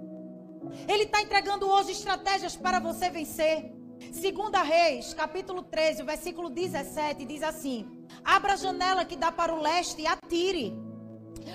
[0.88, 3.74] Ele está entregando hoje estratégias para você vencer.
[4.12, 7.88] Segunda Reis, capítulo 13, o versículo 17, diz assim:
[8.24, 10.74] Abra a janela que dá para o leste e atire.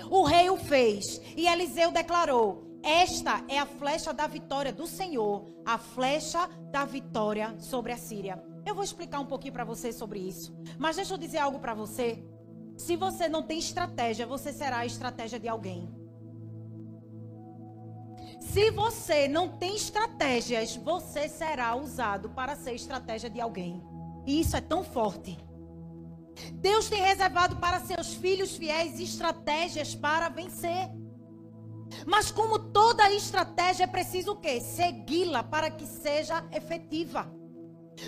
[0.09, 5.45] O rei o fez, e Eliseu declarou: esta é a flecha da vitória do Senhor,
[5.65, 8.41] a flecha da vitória sobre a Síria.
[8.65, 10.55] Eu vou explicar um pouquinho para você sobre isso.
[10.77, 12.23] Mas deixa eu dizer algo para você.
[12.77, 15.89] Se você não tem estratégia, você será a estratégia de alguém.
[18.39, 23.83] Se você não tem estratégias, você será usado para ser estratégia de alguém.
[24.25, 25.37] E isso é tão forte.
[26.53, 30.89] Deus tem reservado para seus filhos fiéis estratégias para vencer.
[32.05, 34.59] Mas como toda estratégia é preciso o quê?
[34.59, 37.31] Segui-la para que seja efetiva.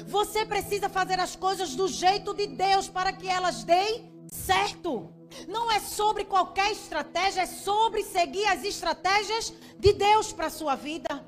[0.05, 5.11] Você precisa fazer as coisas do jeito de Deus para que elas deem certo.
[5.47, 10.75] Não é sobre qualquer estratégia, é sobre seguir as estratégias de Deus para a sua
[10.75, 11.25] vida.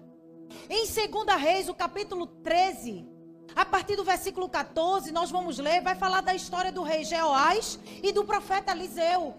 [0.69, 3.07] Em 2 Reis, o capítulo 13,
[3.55, 7.79] a partir do versículo 14, nós vamos ler, vai falar da história do rei Jeoás
[8.01, 9.35] e do profeta Eliseu.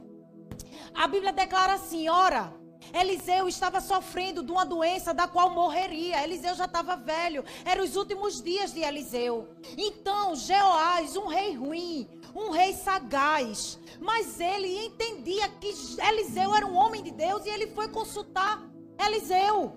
[0.95, 2.53] A Bíblia declara assim: ora,
[2.93, 6.23] Eliseu estava sofrendo de uma doença da qual morreria.
[6.23, 7.45] Eliseu já estava velho.
[7.65, 9.49] Eram os últimos dias de Eliseu.
[9.77, 15.75] Então, Jeoás, um rei ruim, um rei sagaz, mas ele entendia que
[16.09, 18.63] Eliseu era um homem de Deus e ele foi consultar
[18.99, 19.75] Eliseu.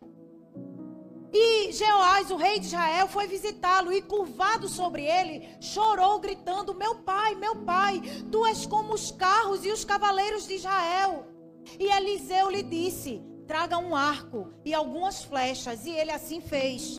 [1.38, 6.96] E Jeoás, o rei de Israel, foi visitá-lo e, curvado sobre ele, chorou, gritando: Meu
[6.96, 11.35] pai, meu pai, tu és como os carros e os cavaleiros de Israel.
[11.80, 15.86] E Eliseu lhe disse: Traga um arco e algumas flechas.
[15.86, 16.98] E ele assim fez.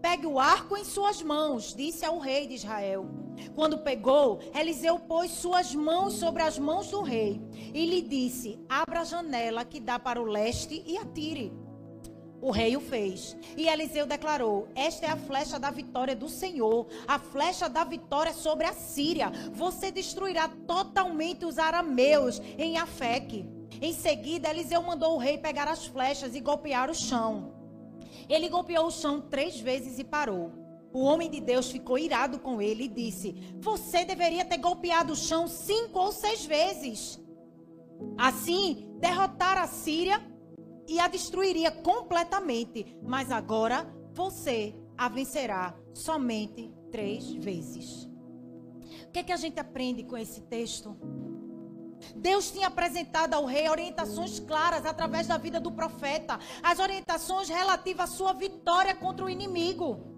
[0.00, 3.06] Pegue o arco em suas mãos, disse ao rei de Israel.
[3.54, 7.40] Quando pegou, Eliseu pôs suas mãos sobre as mãos do rei
[7.74, 11.52] e lhe disse: Abra a janela que dá para o leste e atire.
[12.40, 13.36] O rei o fez.
[13.56, 18.32] E Eliseu declarou: Esta é a flecha da vitória do Senhor, a flecha da vitória
[18.32, 19.30] sobre a Síria.
[19.52, 23.46] Você destruirá totalmente os arameus em Afeque.
[23.80, 27.54] Em seguida, Eliseu mandou o rei pegar as flechas e golpear o chão.
[28.28, 30.52] Ele golpeou o chão três vezes e parou.
[30.92, 35.16] O homem de Deus ficou irado com ele e disse: Você deveria ter golpeado o
[35.16, 37.18] chão cinco ou seis vezes.
[38.18, 40.20] Assim, derrotar a Síria
[40.86, 42.96] e a destruiria completamente.
[43.02, 48.08] Mas agora você a vencerá somente três vezes.
[49.06, 50.96] O que, é que a gente aprende com esse texto?
[52.14, 58.10] Deus tinha apresentado ao rei orientações claras através da vida do profeta, as orientações relativas
[58.10, 60.12] à sua vitória contra o inimigo.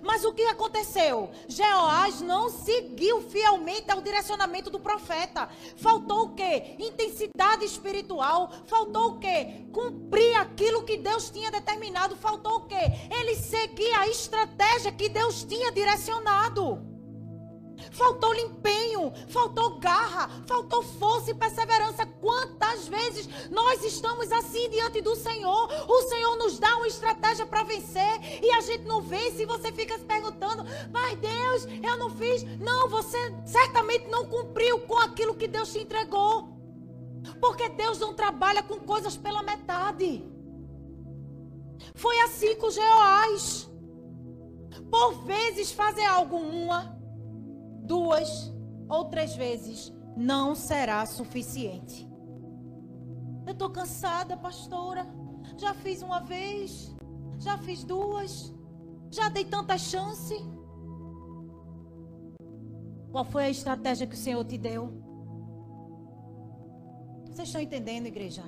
[0.00, 1.30] Mas o que aconteceu?
[1.48, 5.48] Jeoás não seguiu fielmente ao direcionamento do profeta.
[5.76, 6.76] Faltou o quê?
[6.78, 8.50] Intensidade espiritual.
[8.64, 9.66] Faltou o quê?
[9.72, 12.16] Cumprir aquilo que Deus tinha determinado.
[12.16, 12.92] Faltou o quê?
[13.10, 16.91] Ele seguia a estratégia que Deus tinha direcionado.
[17.92, 22.06] Faltou empenho, faltou garra, faltou força e perseverança.
[22.06, 25.68] Quantas vezes nós estamos assim diante do Senhor?
[25.88, 29.42] O Senhor nos dá uma estratégia para vencer e a gente não vence.
[29.42, 32.42] E você fica se perguntando: Mas Deus, eu não fiz.
[32.58, 36.48] Não, você certamente não cumpriu com aquilo que Deus te entregou.
[37.40, 40.24] Porque Deus não trabalha com coisas pela metade.
[41.94, 43.68] Foi assim com Jeoás.
[44.90, 47.01] Por vezes fazer algo uma,
[47.82, 48.52] duas
[48.88, 52.08] ou três vezes não será suficiente.
[53.46, 55.06] Eu estou cansada, pastora.
[55.58, 56.94] Já fiz uma vez,
[57.38, 58.54] já fiz duas,
[59.10, 60.34] já dei tanta chance.
[63.10, 65.02] Qual foi a estratégia que o Senhor te deu?
[67.26, 68.42] Vocês estão entendendo, igreja?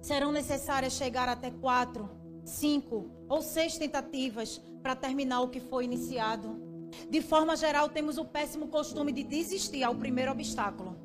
[0.00, 2.10] Serão necessárias chegar até quatro,
[2.44, 6.60] cinco ou seis tentativas para terminar o que foi iniciado.
[7.08, 10.96] De forma geral, temos o péssimo costume de desistir ao primeiro obstáculo.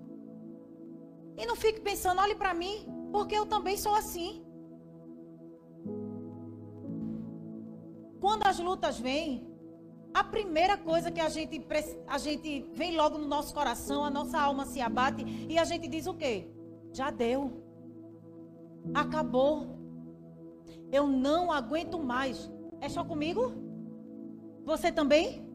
[1.38, 4.44] E não fique pensando, olhe para mim, porque eu também sou assim.
[8.20, 9.48] Quando as lutas vêm,
[10.14, 11.64] a primeira coisa que a gente,
[12.08, 15.88] a gente vem logo no nosso coração, a nossa alma se abate e a gente
[15.88, 16.50] diz o quê?
[16.92, 17.64] Já deu.
[18.94, 19.77] Acabou.
[20.92, 22.50] Eu não aguento mais.
[22.80, 23.54] É só comigo?
[24.64, 25.48] Você também?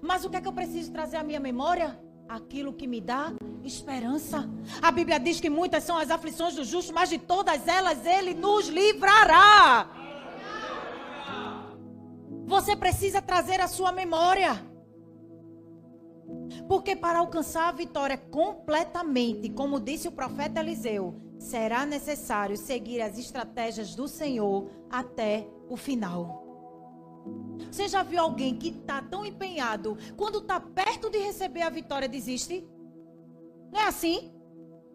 [0.00, 1.98] Mas o que é que eu preciso trazer à minha memória?
[2.28, 3.32] Aquilo que me dá
[3.64, 4.48] esperança.
[4.82, 8.34] A Bíblia diz que muitas são as aflições do justo, mas de todas elas ele
[8.34, 9.88] nos livrará.
[12.46, 14.64] Você precisa trazer a sua memória.
[16.66, 23.18] Porque para alcançar a vitória completamente, como disse o profeta Eliseu, será necessário seguir as
[23.18, 26.44] estratégias do Senhor até o final.
[27.70, 32.08] Você já viu alguém que está tão empenhado, quando está perto de receber a vitória,
[32.08, 32.66] desiste?
[33.72, 34.32] Não é assim?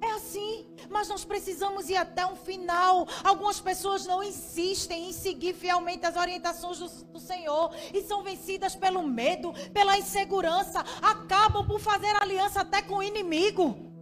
[0.02, 3.08] É assim, mas nós precisamos ir até um final.
[3.24, 8.76] Algumas pessoas não insistem em seguir fielmente as orientações do, do, Senhor e são vencidas
[8.76, 13.93] pelo medo, pela insegurança, acabam por fazer aliança até com o inimigo.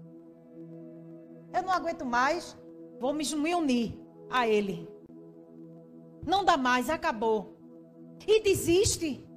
[1.54, 2.58] Eu não aguento mais,
[3.00, 3.26] vou me
[3.56, 4.00] unir
[4.30, 4.88] a ele.
[6.26, 7.62] Não dá mais, acabou
[8.28, 9.28] e desiste.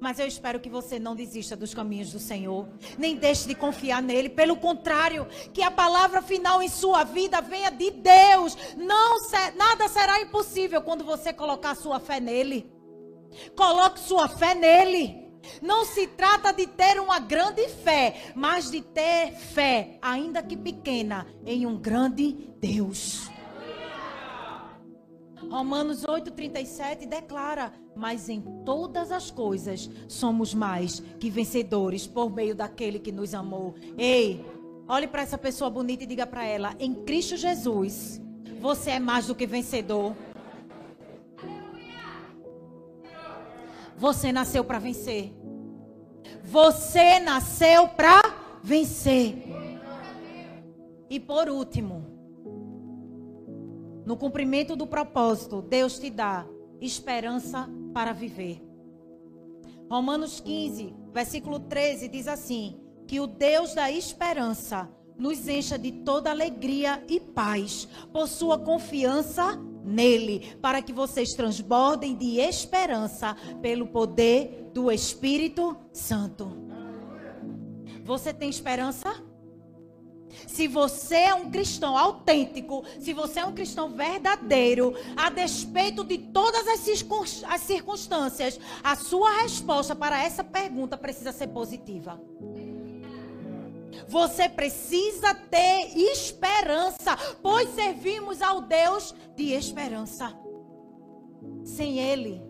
[0.00, 4.02] Mas eu espero que você não desista dos caminhos do Senhor, nem deixe de confiar
[4.02, 4.28] nele.
[4.28, 8.56] Pelo contrário, que a palavra final em sua vida venha de Deus.
[8.76, 9.18] Não
[9.56, 12.70] nada será impossível quando você colocar sua fé nele.
[13.56, 15.23] Coloque sua fé nele.
[15.60, 21.26] Não se trata de ter uma grande fé, mas de ter fé, ainda que pequena,
[21.44, 23.30] em um grande Deus.
[25.50, 32.98] Romanos 8,37 declara: Mas em todas as coisas somos mais que vencedores por meio daquele
[32.98, 33.74] que nos amou.
[33.96, 34.44] Ei,
[34.88, 38.20] olhe para essa pessoa bonita e diga para ela: Em Cristo Jesus,
[38.60, 40.14] você é mais do que vencedor.
[44.04, 45.32] Você nasceu para vencer.
[46.42, 48.20] Você nasceu para
[48.62, 49.42] vencer.
[51.08, 52.04] E por último,
[54.04, 56.46] no cumprimento do propósito, Deus te dá
[56.82, 58.62] esperança para viver.
[59.90, 64.86] Romanos 15, versículo 13 diz assim: Que o Deus da esperança
[65.16, 72.16] nos encha de toda alegria e paz por sua confiança nele, para que vocês transbordem
[72.16, 76.56] de esperança pelo poder do Espírito Santo.
[78.04, 79.22] Você tem esperança?
[80.48, 86.18] Se você é um cristão autêntico, se você é um cristão verdadeiro, a despeito de
[86.18, 92.20] todas as circunstâncias, a sua resposta para essa pergunta precisa ser positiva.
[94.08, 100.36] Você precisa ter esperança, pois servimos ao Deus de esperança.
[101.64, 102.42] Sem Ele,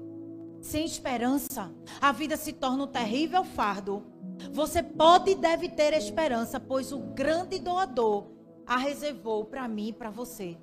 [0.60, 4.14] sem esperança, a vida se torna um terrível fardo
[4.50, 8.26] você pode e deve ter esperança, pois o grande doador
[8.66, 10.56] a reservou para mim e para você.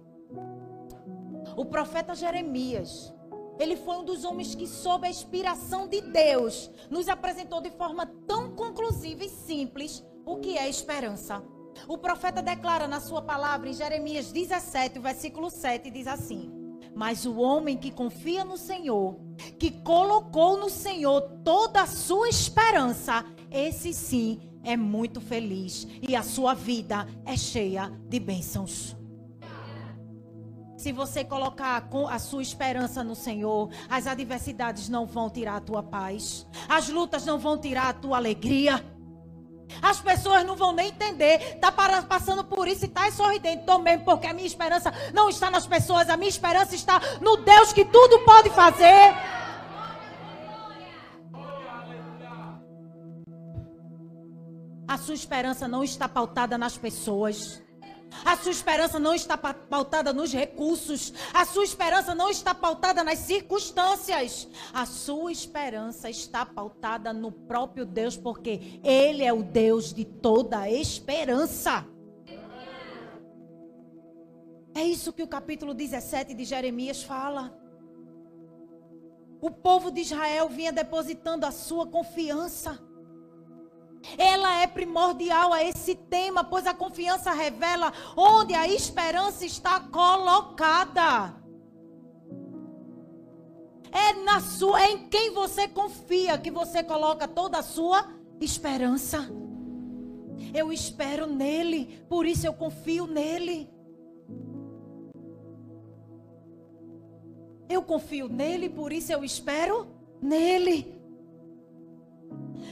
[1.55, 3.13] O profeta Jeremias,
[3.59, 8.05] ele foi um dos homens que, sob a inspiração de Deus, nos apresentou de forma
[8.27, 11.43] tão conclusiva e simples o que é esperança.
[11.87, 16.51] O profeta declara na sua palavra em Jeremias 17, versículo 7, diz assim:
[16.93, 19.17] Mas o homem que confia no Senhor,
[19.57, 26.23] que colocou no Senhor toda a sua esperança, esse sim é muito feliz e a
[26.23, 28.95] sua vida é cheia de bênçãos.
[30.81, 35.83] Se você colocar a sua esperança no Senhor, as adversidades não vão tirar a tua
[35.83, 38.83] paz, as lutas não vão tirar a tua alegria.
[39.81, 41.57] As pessoas não vão nem entender.
[41.59, 43.65] Tá passando por isso e tá sorridente.
[43.65, 47.37] Tô mesmo, porque a minha esperança não está nas pessoas, a minha esperança está no
[47.37, 49.15] Deus que tudo pode fazer.
[54.87, 57.61] A sua esperança não está pautada nas pessoas.
[58.25, 61.13] A sua esperança não está pautada nos recursos.
[61.33, 64.47] A sua esperança não está pautada nas circunstâncias.
[64.73, 70.69] A sua esperança está pautada no próprio Deus, porque Ele é o Deus de toda
[70.69, 71.85] esperança.
[74.73, 77.57] É isso que o capítulo 17 de Jeremias fala.
[79.41, 82.79] O povo de Israel vinha depositando a sua confiança
[84.17, 91.35] ela é primordial a esse tema, pois a confiança revela onde a esperança está colocada.
[93.91, 98.07] É na sua, é em quem você confia que você coloca toda a sua
[98.39, 99.29] esperança.
[100.53, 103.69] Eu espero nele, por isso eu confio nele.
[107.69, 109.87] Eu confio nele, por isso eu espero
[110.21, 111.00] nele.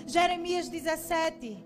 [0.09, 1.63] Jeremias 17,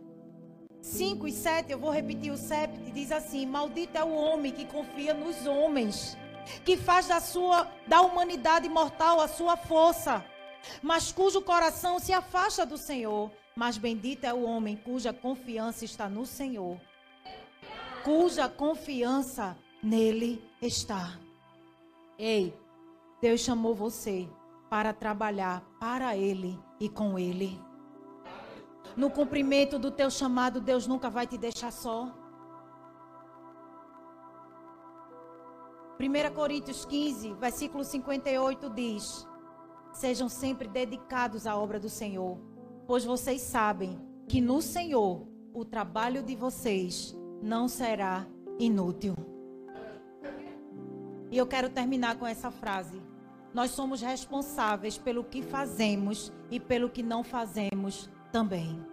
[0.82, 4.66] 5 e 7, eu vou repetir o 7, diz assim: Maldito é o homem que
[4.66, 6.18] confia nos homens,
[6.66, 10.26] que faz da sua da humanidade mortal a sua força,
[10.82, 13.32] mas cujo coração se afasta do Senhor.
[13.56, 16.78] Mas bendito é o homem cuja confiança está no Senhor,
[18.04, 21.18] cuja confiança nele está.
[22.20, 22.54] Ei,
[23.22, 24.28] Deus chamou você
[24.70, 27.58] para trabalhar para ele e com ele
[28.96, 32.12] no cumprimento do teu chamado, Deus nunca vai te deixar só.
[36.00, 39.28] 1 Coríntios 15, versículo 58 diz:
[39.92, 42.38] Sejam sempre dedicados à obra do Senhor,
[42.86, 48.26] pois vocês sabem que no Senhor o trabalho de vocês não será
[48.60, 49.16] inútil.
[51.32, 53.02] E eu quero terminar com essa frase.
[53.54, 58.84] Nós somos responsáveis pelo que fazemos e pelo que não fazemos também.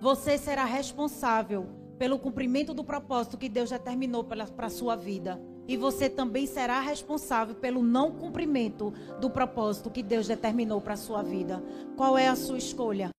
[0.00, 1.66] Você será responsável
[1.98, 5.40] pelo cumprimento do propósito que Deus determinou para a sua vida.
[5.66, 10.98] E você também será responsável pelo não cumprimento do propósito que Deus determinou para a
[10.98, 11.62] sua vida.
[11.96, 13.10] Qual é a sua escolha?